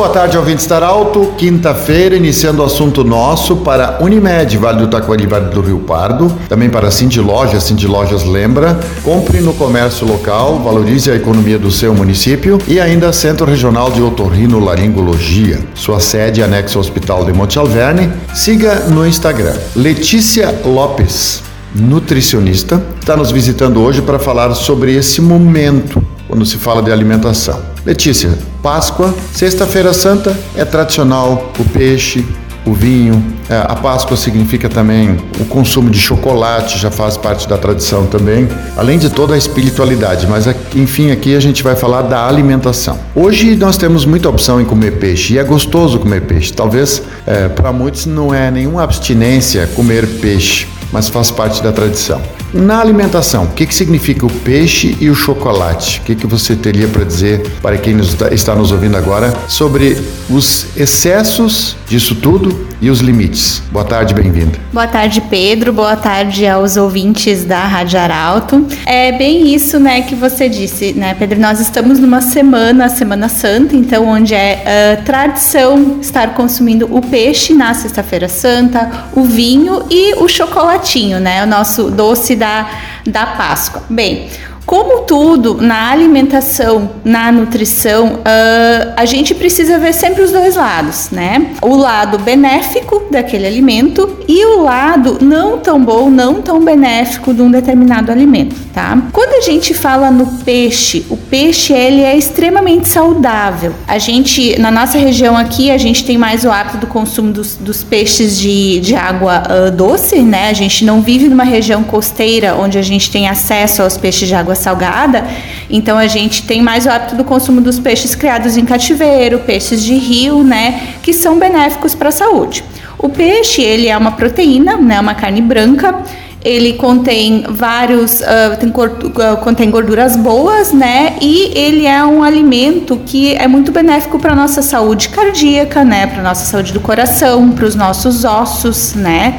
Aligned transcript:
Boa 0.00 0.08
tarde, 0.08 0.38
ouvinte 0.38 0.62
Estar 0.62 0.82
Alto. 0.82 1.34
Quinta-feira, 1.36 2.16
iniciando 2.16 2.62
o 2.62 2.64
assunto 2.64 3.04
nosso 3.04 3.56
para 3.56 3.98
Unimed, 4.00 4.56
Vale 4.56 4.78
do 4.78 4.88
Taquari, 4.88 5.26
Vale 5.26 5.50
do 5.50 5.60
Rio 5.60 5.80
Pardo. 5.80 6.34
Também 6.48 6.70
para 6.70 6.90
Cindy 6.90 7.20
Lojas, 7.20 7.64
Cindy 7.64 7.86
Lojas 7.86 8.24
lembra. 8.24 8.80
Compre 9.02 9.42
no 9.42 9.52
comércio 9.52 10.06
local, 10.06 10.58
valorize 10.60 11.10
a 11.10 11.14
economia 11.14 11.58
do 11.58 11.70
seu 11.70 11.92
município. 11.92 12.56
E 12.66 12.80
ainda 12.80 13.12
Centro 13.12 13.44
Regional 13.44 13.90
de 13.90 14.00
Otorrino 14.00 14.58
Laringologia. 14.58 15.60
Sua 15.74 16.00
sede 16.00 16.42
anexo 16.42 16.78
ao 16.78 16.80
Hospital 16.80 17.26
de 17.26 17.34
Monte 17.34 17.58
Alverne. 17.58 18.10
Siga 18.34 18.86
no 18.88 19.06
Instagram. 19.06 19.52
Letícia 19.76 20.62
Lopes, 20.64 21.42
nutricionista, 21.74 22.82
está 22.98 23.18
nos 23.18 23.30
visitando 23.30 23.82
hoje 23.82 24.00
para 24.00 24.18
falar 24.18 24.54
sobre 24.54 24.94
esse 24.94 25.20
momento 25.20 26.02
quando 26.30 26.46
se 26.46 26.56
fala 26.56 26.80
de 26.80 26.92
alimentação. 26.92 27.60
Letícia, 27.84 28.30
Páscoa, 28.62 29.12
Sexta-feira 29.34 29.92
Santa 29.92 30.38
é 30.54 30.64
tradicional 30.64 31.52
o 31.58 31.64
peixe, 31.64 32.24
o 32.64 32.72
vinho. 32.72 33.20
É, 33.48 33.56
a 33.56 33.74
Páscoa 33.74 34.16
significa 34.16 34.68
também 34.68 35.16
o 35.40 35.44
consumo 35.46 35.90
de 35.90 35.98
chocolate, 35.98 36.78
já 36.78 36.90
faz 36.90 37.16
parte 37.16 37.48
da 37.48 37.58
tradição 37.58 38.06
também, 38.06 38.48
além 38.76 38.96
de 38.96 39.10
toda 39.10 39.34
a 39.34 39.38
espiritualidade. 39.38 40.28
Mas 40.28 40.46
enfim, 40.76 41.10
aqui 41.10 41.34
a 41.34 41.40
gente 41.40 41.64
vai 41.64 41.74
falar 41.74 42.02
da 42.02 42.28
alimentação. 42.28 42.96
Hoje 43.14 43.56
nós 43.56 43.76
temos 43.76 44.04
muita 44.04 44.28
opção 44.28 44.60
em 44.60 44.64
comer 44.64 44.98
peixe 44.98 45.34
e 45.34 45.38
é 45.38 45.42
gostoso 45.42 45.98
comer 45.98 46.22
peixe. 46.22 46.52
Talvez 46.52 47.02
é, 47.26 47.48
para 47.48 47.72
muitos 47.72 48.06
não 48.06 48.32
é 48.32 48.52
nenhuma 48.52 48.84
abstinência 48.84 49.68
comer 49.74 50.06
peixe, 50.06 50.68
mas 50.92 51.08
faz 51.08 51.32
parte 51.32 51.60
da 51.60 51.72
tradição. 51.72 52.20
Na 52.52 52.80
alimentação, 52.80 53.44
o 53.44 53.48
que, 53.48 53.64
que 53.64 53.74
significa 53.74 54.26
o 54.26 54.30
peixe 54.30 54.96
e 55.00 55.08
o 55.08 55.14
chocolate? 55.14 56.00
O 56.00 56.02
que, 56.02 56.16
que 56.16 56.26
você 56.26 56.56
teria 56.56 56.88
para 56.88 57.04
dizer 57.04 57.48
para 57.62 57.78
quem 57.78 57.94
nos 57.94 58.16
está 58.32 58.56
nos 58.56 58.72
ouvindo 58.72 58.96
agora 58.96 59.32
sobre 59.46 59.96
os 60.28 60.66
excessos 60.76 61.76
disso 61.86 62.16
tudo 62.16 62.68
e 62.80 62.90
os 62.90 63.00
limites? 63.00 63.62
Boa 63.70 63.84
tarde, 63.84 64.14
bem-vinda. 64.14 64.58
Boa 64.72 64.86
tarde, 64.86 65.20
Pedro. 65.20 65.72
Boa 65.72 65.94
tarde 65.94 66.46
aos 66.46 66.76
ouvintes 66.76 67.44
da 67.44 67.64
Rádio 67.66 68.00
Arauto. 68.00 68.66
É 68.84 69.12
bem 69.12 69.54
isso, 69.54 69.78
né, 69.78 70.02
que 70.02 70.14
você 70.14 70.48
disse, 70.48 70.92
né, 70.92 71.14
Pedro? 71.14 71.38
Nós 71.38 71.60
estamos 71.60 72.00
numa 72.00 72.20
semana, 72.20 72.88
Semana 72.88 73.28
Santa, 73.28 73.76
então 73.76 74.08
onde 74.08 74.34
é 74.34 74.98
uh, 74.98 75.04
tradição 75.04 75.98
estar 76.00 76.34
consumindo 76.34 76.88
o 76.90 77.00
peixe 77.00 77.54
na 77.54 77.74
Sexta-feira 77.74 78.28
Santa, 78.28 78.90
o 79.14 79.22
vinho 79.22 79.84
e 79.88 80.14
o 80.14 80.26
chocolatinho, 80.26 81.20
né? 81.20 81.44
O 81.44 81.46
nosso 81.46 81.90
doce 81.90 82.34
da, 82.40 82.68
da 83.06 83.26
Páscoa. 83.26 83.84
Bem, 83.90 84.30
como 84.70 85.00
tudo 85.00 85.60
na 85.60 85.90
alimentação, 85.90 86.92
na 87.04 87.32
nutrição, 87.32 88.20
uh, 88.20 88.92
a 88.96 89.04
gente 89.04 89.34
precisa 89.34 89.80
ver 89.80 89.92
sempre 89.92 90.22
os 90.22 90.30
dois 90.30 90.54
lados, 90.54 91.10
né? 91.10 91.48
O 91.60 91.74
lado 91.74 92.20
benéfico 92.20 93.02
daquele 93.10 93.48
alimento 93.48 94.18
e 94.28 94.44
o 94.46 94.62
lado 94.62 95.18
não 95.20 95.58
tão 95.58 95.84
bom, 95.84 96.08
não 96.08 96.40
tão 96.40 96.64
benéfico 96.64 97.34
de 97.34 97.42
um 97.42 97.50
determinado 97.50 98.12
alimento, 98.12 98.54
tá? 98.72 98.96
Quando 99.12 99.34
a 99.34 99.40
gente 99.40 99.74
fala 99.74 100.08
no 100.08 100.24
peixe, 100.44 101.04
o 101.10 101.16
peixe 101.16 101.72
ele 101.72 102.02
é 102.02 102.16
extremamente 102.16 102.88
saudável. 102.88 103.74
A 103.88 103.98
gente, 103.98 104.56
na 104.60 104.70
nossa 104.70 104.96
região 104.96 105.36
aqui, 105.36 105.72
a 105.72 105.78
gente 105.78 106.04
tem 106.04 106.16
mais 106.16 106.44
o 106.44 106.50
hábito 106.52 106.76
do 106.76 106.86
consumo 106.86 107.32
dos, 107.32 107.56
dos 107.56 107.82
peixes 107.82 108.38
de, 108.38 108.78
de 108.78 108.94
água 108.94 109.42
uh, 109.42 109.70
doce, 109.72 110.20
né? 110.20 110.48
A 110.48 110.52
gente 110.52 110.84
não 110.84 111.00
vive 111.00 111.28
numa 111.28 111.42
região 111.42 111.82
costeira 111.82 112.54
onde 112.54 112.78
a 112.78 112.82
gente 112.82 113.10
tem 113.10 113.28
acesso 113.28 113.82
aos 113.82 113.96
peixes 113.96 114.28
de 114.28 114.34
água 114.36 114.59
salgada, 114.60 115.26
então 115.68 115.98
a 115.98 116.06
gente 116.06 116.42
tem 116.44 116.62
mais 116.62 116.86
o 116.86 116.90
hábito 116.90 117.16
do 117.16 117.24
consumo 117.24 117.60
dos 117.60 117.78
peixes 117.78 118.14
criados 118.14 118.56
em 118.56 118.64
cativeiro, 118.64 119.40
peixes 119.40 119.82
de 119.82 119.94
rio, 119.94 120.42
né, 120.42 120.94
que 121.02 121.12
são 121.12 121.38
benéficos 121.38 121.94
para 121.94 122.10
a 122.10 122.12
saúde. 122.12 122.64
O 122.98 123.08
peixe, 123.08 123.62
ele 123.62 123.88
é 123.88 123.96
uma 123.96 124.12
proteína, 124.12 124.76
né, 124.76 125.00
uma 125.00 125.14
carne 125.14 125.40
branca, 125.40 126.04
ele 126.42 126.74
contém 126.74 127.44
vários, 127.48 128.20
uh, 128.20 128.56
tem 128.58 128.70
uh, 128.70 129.36
contém 129.42 129.70
gorduras 129.70 130.16
boas, 130.16 130.72
né? 130.72 131.16
E 131.20 131.52
ele 131.54 131.86
é 131.86 132.02
um 132.02 132.22
alimento 132.22 132.98
que 133.04 133.34
é 133.34 133.46
muito 133.46 133.70
benéfico 133.70 134.18
para 134.18 134.34
nossa 134.34 134.62
saúde 134.62 135.10
cardíaca, 135.10 135.84
né? 135.84 136.06
Para 136.06 136.22
nossa 136.22 136.46
saúde 136.46 136.72
do 136.72 136.80
coração, 136.80 137.50
para 137.50 137.66
os 137.66 137.74
nossos 137.74 138.24
ossos, 138.24 138.94
né? 138.94 139.38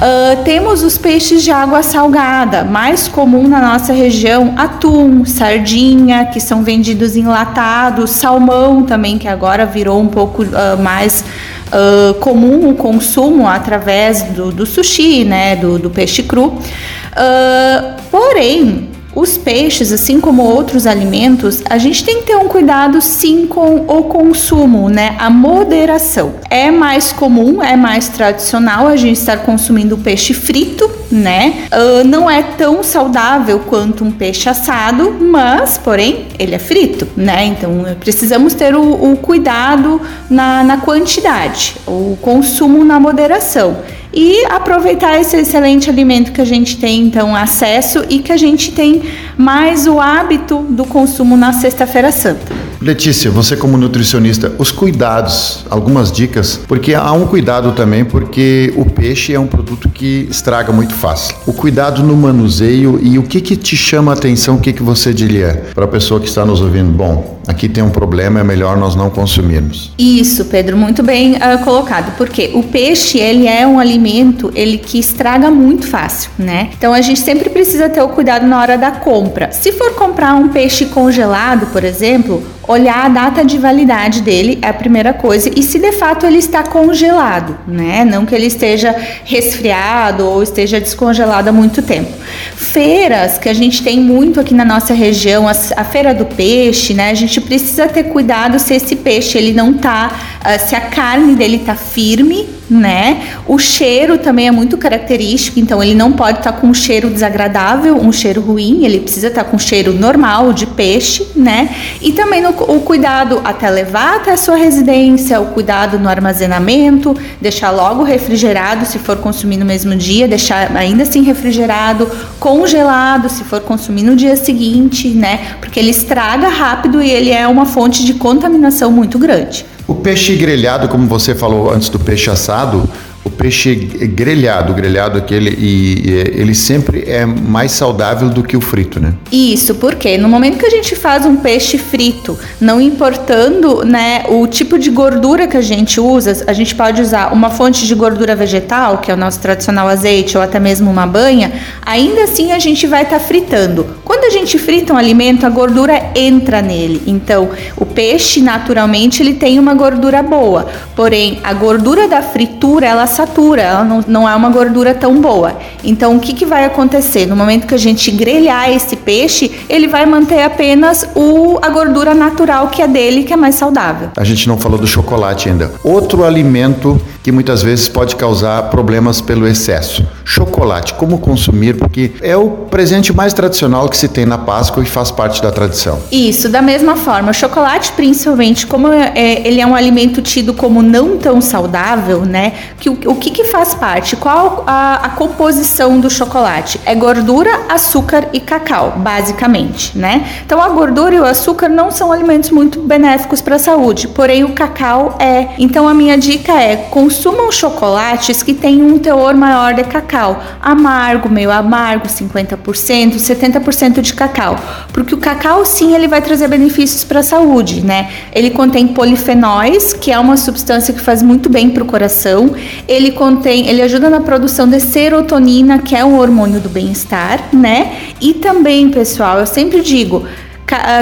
Uh, 0.00 0.42
temos 0.44 0.82
os 0.82 0.96
peixes 0.96 1.42
de 1.42 1.50
água 1.50 1.82
salgada, 1.82 2.64
mais 2.64 3.06
comum 3.06 3.46
na 3.46 3.60
nossa 3.60 3.92
região, 3.92 4.54
atum, 4.56 5.26
sardinha, 5.26 6.24
que 6.24 6.40
são 6.40 6.62
vendidos 6.62 7.16
enlatados, 7.16 8.10
salmão 8.10 8.82
também, 8.82 9.18
que 9.18 9.28
agora 9.28 9.66
virou 9.66 10.00
um 10.00 10.08
pouco 10.08 10.42
mais 10.82 11.22
uh, 11.70 12.14
comum 12.14 12.70
o 12.70 12.74
consumo 12.74 13.46
através 13.46 14.22
do, 14.22 14.50
do 14.50 14.66
sushi, 14.66 15.24
né, 15.24 15.56
do, 15.56 15.78
do 15.78 15.90
peixe 15.90 16.22
cru. 16.22 16.46
Uh, 16.46 18.00
porém, 18.10 18.89
os 19.14 19.36
peixes, 19.36 19.92
assim 19.92 20.20
como 20.20 20.42
outros 20.42 20.86
alimentos, 20.86 21.62
a 21.68 21.78
gente 21.78 22.04
tem 22.04 22.20
que 22.20 22.26
ter 22.26 22.36
um 22.36 22.48
cuidado 22.48 23.00
sim 23.00 23.46
com 23.46 23.84
o 23.86 24.04
consumo, 24.04 24.88
né? 24.88 25.16
A 25.18 25.28
moderação. 25.28 26.34
É 26.48 26.70
mais 26.70 27.12
comum, 27.12 27.62
é 27.62 27.76
mais 27.76 28.08
tradicional 28.08 28.86
a 28.86 28.96
gente 28.96 29.18
estar 29.18 29.38
consumindo 29.38 29.98
peixe 29.98 30.32
frito, 30.32 30.90
né? 31.10 31.64
Uh, 31.72 32.06
não 32.06 32.30
é 32.30 32.42
tão 32.42 32.82
saudável 32.82 33.60
quanto 33.60 34.04
um 34.04 34.10
peixe 34.10 34.48
assado, 34.48 35.16
mas, 35.20 35.76
porém, 35.76 36.26
ele 36.38 36.54
é 36.54 36.58
frito, 36.58 37.06
né? 37.16 37.44
Então 37.46 37.84
precisamos 37.98 38.54
ter 38.54 38.74
o, 38.74 39.12
o 39.12 39.16
cuidado 39.16 40.00
na, 40.28 40.62
na 40.62 40.76
quantidade, 40.78 41.76
o 41.86 42.16
consumo 42.20 42.84
na 42.84 43.00
moderação 43.00 43.78
e 44.12 44.44
aproveitar 44.46 45.20
esse 45.20 45.36
excelente 45.36 45.88
alimento 45.88 46.32
que 46.32 46.40
a 46.40 46.44
gente 46.44 46.76
tem 46.78 47.02
então 47.02 47.34
acesso 47.34 48.04
e 48.08 48.18
que 48.18 48.32
a 48.32 48.36
gente 48.36 48.72
tem 48.72 49.02
mais 49.36 49.86
o 49.86 50.00
hábito 50.00 50.66
do 50.68 50.84
consumo 50.84 51.36
na 51.36 51.52
Sexta-feira 51.52 52.10
Santa. 52.12 52.60
Letícia, 52.80 53.30
você 53.30 53.56
como 53.56 53.76
nutricionista, 53.76 54.54
os 54.56 54.72
cuidados, 54.72 55.66
algumas 55.68 56.10
dicas, 56.10 56.58
porque 56.66 56.94
há 56.94 57.12
um 57.12 57.26
cuidado 57.26 57.72
também, 57.72 58.06
porque 58.06 58.72
o 58.74 58.86
peixe 58.86 59.34
é 59.34 59.38
um 59.38 59.46
produto 59.46 59.90
que 59.90 60.26
estraga 60.30 60.72
muito 60.72 60.94
fácil. 60.94 61.36
O 61.46 61.52
cuidado 61.52 62.02
no 62.02 62.16
manuseio 62.16 62.98
e 63.02 63.18
o 63.18 63.22
que 63.22 63.42
que 63.42 63.54
te 63.54 63.76
chama 63.76 64.12
a 64.12 64.14
atenção, 64.14 64.56
o 64.56 64.60
que 64.60 64.72
que 64.72 64.82
você 64.82 65.12
diria 65.12 65.66
para 65.74 65.84
a 65.84 65.88
pessoa 65.88 66.18
que 66.18 66.26
está 66.26 66.46
nos 66.46 66.62
ouvindo? 66.62 66.90
Bom, 66.90 67.39
aqui 67.50 67.68
tem 67.68 67.82
um 67.82 67.90
problema, 67.90 68.40
é 68.40 68.44
melhor 68.44 68.76
nós 68.76 68.94
não 68.94 69.10
consumirmos. 69.10 69.92
Isso, 69.98 70.46
Pedro, 70.46 70.76
muito 70.76 71.02
bem 71.02 71.34
uh, 71.34 71.62
colocado, 71.64 72.16
porque 72.16 72.50
o 72.54 72.62
peixe, 72.62 73.18
ele 73.18 73.46
é 73.46 73.66
um 73.66 73.78
alimento, 73.78 74.50
ele 74.54 74.78
que 74.78 74.98
estraga 74.98 75.50
muito 75.50 75.86
fácil, 75.86 76.30
né? 76.38 76.70
Então 76.76 76.92
a 76.92 77.00
gente 77.00 77.20
sempre 77.20 77.50
precisa 77.50 77.88
ter 77.88 78.02
o 78.02 78.08
cuidado 78.08 78.46
na 78.46 78.60
hora 78.60 78.78
da 78.78 78.90
compra. 78.90 79.50
Se 79.52 79.72
for 79.72 79.94
comprar 79.94 80.34
um 80.34 80.48
peixe 80.48 80.86
congelado, 80.86 81.66
por 81.66 81.84
exemplo, 81.84 82.42
olhar 82.70 83.06
a 83.06 83.08
data 83.08 83.44
de 83.44 83.58
validade 83.58 84.22
dele 84.22 84.58
é 84.62 84.68
a 84.68 84.72
primeira 84.72 85.12
coisa 85.12 85.50
e 85.54 85.62
se 85.62 85.78
de 85.78 85.92
fato 85.92 86.24
ele 86.24 86.38
está 86.38 86.62
congelado, 86.62 87.58
né? 87.66 88.04
Não 88.04 88.24
que 88.24 88.34
ele 88.34 88.46
esteja 88.46 88.94
resfriado 89.24 90.24
ou 90.24 90.42
esteja 90.42 90.80
descongelado 90.80 91.48
há 91.48 91.52
muito 91.52 91.82
tempo. 91.82 92.12
Feiras 92.54 93.38
que 93.38 93.48
a 93.48 93.54
gente 93.54 93.82
tem 93.82 93.98
muito 93.98 94.38
aqui 94.38 94.54
na 94.54 94.64
nossa 94.64 94.94
região, 94.94 95.48
a, 95.48 95.52
a 95.76 95.84
feira 95.84 96.14
do 96.14 96.24
peixe, 96.24 96.94
né? 96.94 97.10
A 97.10 97.14
gente 97.14 97.39
precisa 97.40 97.88
ter 97.88 98.04
cuidado 98.04 98.58
se 98.58 98.74
esse 98.74 98.96
peixe 98.96 99.38
ele 99.38 99.52
não 99.52 99.72
tá, 99.72 100.10
uh, 100.40 100.68
se 100.68 100.74
a 100.74 100.80
carne 100.80 101.34
dele 101.34 101.60
tá 101.60 101.74
firme 101.74 102.59
né? 102.70 103.22
O 103.46 103.58
cheiro 103.58 104.16
também 104.16 104.46
é 104.46 104.50
muito 104.50 104.78
característico, 104.78 105.58
então 105.58 105.82
ele 105.82 105.94
não 105.94 106.12
pode 106.12 106.38
estar 106.38 106.52
tá 106.52 106.58
com 106.58 106.68
um 106.68 106.74
cheiro 106.74 107.10
desagradável, 107.10 107.96
um 107.96 108.12
cheiro 108.12 108.40
ruim, 108.40 108.84
ele 108.84 109.00
precisa 109.00 109.26
estar 109.26 109.44
tá 109.44 109.50
com 109.50 109.56
um 109.56 109.58
cheiro 109.58 109.92
normal 109.92 110.52
de 110.52 110.66
peixe, 110.66 111.26
né? 111.34 111.68
E 112.00 112.12
também 112.12 112.40
no, 112.40 112.50
o 112.50 112.80
cuidado 112.80 113.40
até 113.42 113.68
levar 113.68 114.16
até 114.16 114.32
a 114.32 114.36
sua 114.36 114.56
residência, 114.56 115.40
o 115.40 115.46
cuidado 115.46 115.98
no 115.98 116.08
armazenamento, 116.08 117.16
deixar 117.40 117.70
logo 117.70 118.04
refrigerado 118.04 118.86
se 118.86 118.98
for 118.98 119.16
consumir 119.16 119.56
no 119.56 119.64
mesmo 119.64 119.96
dia, 119.96 120.28
deixar 120.28 120.74
ainda 120.76 121.02
assim 121.02 121.22
refrigerado, 121.22 122.08
congelado 122.38 123.28
se 123.28 123.42
for 123.42 123.60
consumir 123.60 124.02
no 124.02 124.14
dia 124.14 124.36
seguinte, 124.36 125.08
né? 125.08 125.56
Porque 125.60 125.80
ele 125.80 125.90
estraga 125.90 126.48
rápido 126.48 127.02
e 127.02 127.10
ele 127.10 127.30
é 127.30 127.48
uma 127.48 127.66
fonte 127.66 128.04
de 128.04 128.14
contaminação 128.14 128.92
muito 128.92 129.18
grande. 129.18 129.66
O 129.90 129.94
peixe 129.96 130.36
grelhado, 130.36 130.88
como 130.88 131.08
você 131.08 131.34
falou 131.34 131.68
antes 131.68 131.88
do 131.88 131.98
peixe 131.98 132.30
assado, 132.30 132.88
o 133.22 133.28
peixe 133.28 133.74
grelhado, 133.74 134.72
grelhado 134.72 135.18
aquele, 135.18 135.50
e, 135.50 136.08
e, 136.08 136.40
ele 136.40 136.54
sempre 136.54 137.04
é 137.06 137.26
mais 137.26 137.72
saudável 137.72 138.30
do 138.30 138.42
que 138.42 138.56
o 138.56 138.60
frito, 138.60 138.98
né? 138.98 139.12
Isso, 139.30 139.74
porque 139.74 140.16
no 140.16 140.28
momento 140.28 140.58
que 140.58 140.64
a 140.64 140.70
gente 140.70 140.96
faz 140.96 141.26
um 141.26 141.36
peixe 141.36 141.76
frito, 141.76 142.38
não 142.58 142.80
importando 142.80 143.84
né, 143.84 144.24
o 144.28 144.46
tipo 144.46 144.78
de 144.78 144.90
gordura 144.90 145.46
que 145.46 145.56
a 145.56 145.60
gente 145.60 146.00
usa, 146.00 146.44
a 146.46 146.52
gente 146.54 146.74
pode 146.74 147.02
usar 147.02 147.32
uma 147.32 147.50
fonte 147.50 147.86
de 147.86 147.94
gordura 147.94 148.34
vegetal, 148.34 148.98
que 148.98 149.10
é 149.10 149.14
o 149.14 149.16
nosso 149.18 149.38
tradicional 149.38 149.86
azeite, 149.86 150.38
ou 150.38 150.42
até 150.42 150.58
mesmo 150.58 150.90
uma 150.90 151.06
banha, 151.06 151.52
ainda 151.84 152.24
assim 152.24 152.52
a 152.52 152.58
gente 152.58 152.86
vai 152.86 153.02
estar 153.02 153.18
tá 153.18 153.24
fritando. 153.24 153.86
Quando 154.02 154.24
a 154.24 154.30
gente 154.30 154.58
frita 154.58 154.94
um 154.94 154.96
alimento, 154.96 155.44
a 155.44 155.50
gordura 155.50 156.10
entra 156.14 156.62
nele. 156.62 157.02
Então, 157.06 157.50
o 157.76 157.84
peixe, 157.84 158.40
naturalmente, 158.40 159.22
ele 159.22 159.34
tem 159.34 159.58
uma 159.58 159.74
gordura 159.74 160.22
boa, 160.22 160.68
porém, 160.96 161.38
a 161.44 161.52
gordura 161.52 162.08
da 162.08 162.22
fritura, 162.22 162.86
ela 162.86 163.09
satura, 163.10 163.60
ela 163.60 163.84
não, 163.84 164.04
não 164.08 164.28
é 164.28 164.34
uma 164.34 164.48
gordura 164.48 164.94
tão 164.94 165.20
boa. 165.20 165.58
Então, 165.84 166.16
o 166.16 166.20
que, 166.20 166.32
que 166.32 166.46
vai 166.46 166.64
acontecer? 166.64 167.26
No 167.26 167.36
momento 167.36 167.66
que 167.66 167.74
a 167.74 167.78
gente 167.78 168.10
grelhar 168.10 168.70
esse 168.70 168.96
peixe, 168.96 169.50
ele 169.68 169.86
vai 169.86 170.06
manter 170.06 170.42
apenas 170.42 171.06
o, 171.14 171.58
a 171.60 171.68
gordura 171.68 172.14
natural 172.14 172.68
que 172.68 172.80
é 172.80 172.88
dele, 172.88 173.24
que 173.24 173.32
é 173.32 173.36
mais 173.36 173.56
saudável. 173.56 174.10
A 174.16 174.24
gente 174.24 174.48
não 174.48 174.56
falou 174.56 174.78
do 174.78 174.86
chocolate 174.86 175.48
ainda. 175.48 175.70
Outro 175.84 176.24
alimento 176.24 177.00
que 177.22 177.30
muitas 177.30 177.62
vezes 177.62 177.88
pode 177.88 178.16
causar 178.16 178.62
problemas 178.70 179.20
pelo 179.20 179.46
excesso. 179.46 180.06
Chocolate, 180.24 180.94
como 180.94 181.18
consumir? 181.18 181.76
Porque 181.76 182.12
é 182.20 182.36
o 182.36 182.50
presente 182.70 183.12
mais 183.12 183.32
tradicional 183.32 183.88
que 183.88 183.96
se 183.96 184.08
tem 184.08 184.24
na 184.24 184.38
Páscoa 184.38 184.82
e 184.82 184.86
faz 184.86 185.10
parte 185.10 185.42
da 185.42 185.50
tradição. 185.50 186.00
Isso, 186.10 186.48
da 186.48 186.62
mesma 186.62 186.96
forma, 186.96 187.30
o 187.30 187.34
chocolate, 187.34 187.92
principalmente, 187.92 188.66
como 188.66 188.88
é, 188.88 189.12
é 189.14 189.46
ele 189.46 189.60
é 189.60 189.66
um 189.66 189.74
alimento 189.74 190.22
tido 190.22 190.54
como 190.54 190.82
não 190.82 191.18
tão 191.18 191.40
saudável, 191.40 192.24
né? 192.24 192.52
Que 192.78 192.88
o, 192.88 192.98
o 193.06 193.14
que, 193.16 193.30
que 193.30 193.44
faz 193.44 193.74
parte? 193.74 194.16
Qual 194.16 194.64
a, 194.66 195.06
a 195.06 195.08
composição 195.10 196.00
do 196.00 196.08
chocolate? 196.08 196.80
É 196.84 196.94
gordura, 196.94 197.50
açúcar 197.68 198.28
e 198.32 198.40
cacau, 198.40 198.94
basicamente, 198.96 199.96
né? 199.96 200.26
Então 200.44 200.60
a 200.60 200.68
gordura 200.68 201.14
e 201.14 201.20
o 201.20 201.24
açúcar 201.24 201.68
não 201.68 201.90
são 201.90 202.12
alimentos 202.12 202.50
muito 202.50 202.80
benéficos 202.80 203.40
para 203.40 203.56
a 203.56 203.58
saúde, 203.58 204.08
porém 204.08 204.44
o 204.44 204.52
cacau 204.52 205.16
é. 205.18 205.48
Então 205.58 205.88
a 205.88 205.94
minha 205.94 206.16
dica 206.16 206.52
é 206.52 206.76
consumam 207.10 207.50
chocolates 207.50 208.40
que 208.40 208.54
têm 208.54 208.80
um 208.80 208.96
teor 208.96 209.34
maior 209.34 209.74
de 209.74 209.82
cacau, 209.82 210.40
amargo, 210.62 211.28
meio 211.28 211.50
amargo, 211.50 212.06
50%, 212.06 213.16
70% 213.16 214.00
de 214.00 214.14
cacau, 214.14 214.56
porque 214.92 215.12
o 215.12 215.18
cacau 215.18 215.64
sim 215.64 215.92
ele 215.92 216.06
vai 216.06 216.22
trazer 216.22 216.46
benefícios 216.46 217.02
para 217.02 217.18
a 217.18 217.22
saúde, 217.24 217.80
né? 217.80 218.08
Ele 218.32 218.50
contém 218.50 218.86
polifenóis, 218.86 219.92
que 219.92 220.12
é 220.12 220.18
uma 220.20 220.36
substância 220.36 220.94
que 220.94 221.00
faz 221.00 221.20
muito 221.20 221.48
bem 221.48 221.70
para 221.70 221.82
o 221.82 221.86
coração. 221.86 222.54
Ele 222.86 223.10
contém, 223.10 223.66
ele 223.66 223.82
ajuda 223.82 224.08
na 224.08 224.20
produção 224.20 224.68
de 224.68 224.78
serotonina, 224.78 225.80
que 225.80 225.96
é 225.96 226.04
um 226.04 226.16
hormônio 226.16 226.60
do 226.60 226.68
bem-estar, 226.68 227.48
né? 227.52 227.92
E 228.20 228.34
também, 228.34 228.88
pessoal, 228.88 229.40
eu 229.40 229.46
sempre 229.46 229.80
digo, 229.80 230.24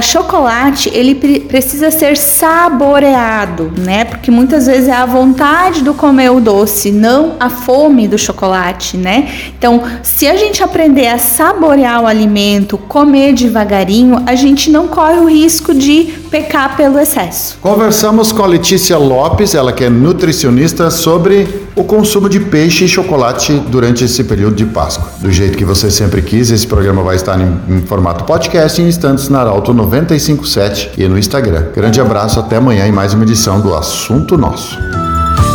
chocolate 0.02 0.90
ele 0.92 1.14
precisa 1.14 1.90
ser 1.90 2.16
saboreado, 2.16 3.72
né? 3.76 4.04
Porque 4.04 4.30
muitas 4.30 4.66
vezes 4.66 4.88
é 4.88 4.92
a 4.94 5.06
vontade 5.06 5.82
do 5.82 5.94
comer 5.94 6.30
o 6.30 6.40
doce, 6.40 6.90
não 6.90 7.34
a 7.38 7.50
fome 7.50 8.08
do 8.08 8.18
chocolate, 8.18 8.96
né? 8.96 9.28
Então, 9.58 9.82
se 10.02 10.26
a 10.26 10.36
gente 10.36 10.62
aprender 10.62 11.08
a 11.08 11.18
saborear 11.18 12.02
o 12.02 12.06
alimento, 12.06 12.78
comer 12.78 13.34
devagarinho, 13.34 14.22
a 14.26 14.34
gente 14.34 14.70
não 14.70 14.88
corre 14.88 15.18
o 15.18 15.28
risco 15.28 15.74
de 15.74 16.12
pecar 16.30 16.76
pelo 16.76 16.98
excesso. 16.98 17.58
Conversamos 17.60 18.32
com 18.32 18.42
a 18.42 18.46
Letícia 18.46 18.96
Lopes, 18.98 19.54
ela 19.54 19.72
que 19.72 19.84
é 19.84 19.90
nutricionista, 19.90 20.90
sobre 20.90 21.68
o 21.74 21.84
consumo 21.84 22.28
de 22.28 22.40
peixe 22.40 22.84
e 22.84 22.88
chocolate 22.88 23.52
durante 23.68 24.04
esse 24.04 24.24
período 24.24 24.56
de 24.56 24.64
Páscoa. 24.66 25.08
Do 25.20 25.30
jeito 25.30 25.56
que 25.56 25.64
você 25.64 25.90
sempre 25.90 26.22
quis, 26.22 26.50
esse 26.50 26.66
programa 26.66 27.02
vai 27.02 27.16
estar 27.16 27.38
em, 27.40 27.76
em 27.76 27.80
formato 27.82 28.24
podcast 28.24 28.80
em 28.82 28.88
instantes 28.88 29.28
na 29.28 29.40
Arauto 29.40 29.57
957 29.60 30.92
e 30.96 31.08
no 31.08 31.18
Instagram. 31.18 31.66
Grande 31.74 32.00
abraço, 32.00 32.40
até 32.40 32.56
amanhã 32.56 32.86
em 32.86 32.92
mais 32.92 33.14
uma 33.14 33.24
edição 33.24 33.60
do 33.60 33.74
Assunto 33.74 34.36
Nosso. 34.36 34.78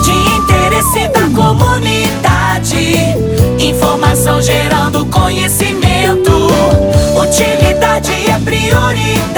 De 0.04 0.12
interesse 0.12 1.08
da 1.10 1.30
comunidade, 1.30 2.98
informação 3.60 4.42
gerando 4.42 5.06
conhecimento, 5.08 6.32
utilidade 7.20 8.12
é 8.30 8.40
prioridade. 8.40 9.32